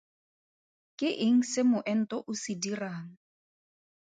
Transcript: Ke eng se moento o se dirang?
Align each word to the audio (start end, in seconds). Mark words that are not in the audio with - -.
Ke 1.01 1.09
eng 1.27 1.41
se 1.51 1.61
moento 1.73 2.17
o 2.31 2.33
se 2.41 2.53
dirang? 2.65 3.07